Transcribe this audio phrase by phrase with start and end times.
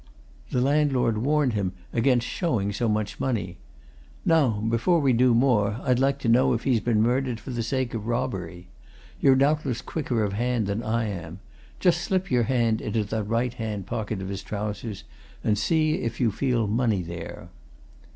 [0.49, 3.59] The landlord warned him against showing so much money.
[4.25, 7.61] Now, before we do more, I'd like to know if he's been murdered for the
[7.61, 8.67] sake of robbery.
[9.19, 11.39] You're doubtless quicker of hand than I am
[11.79, 15.03] just slip your hand into that right hand pocket of his trousers,
[15.43, 17.49] and see if you feel money there."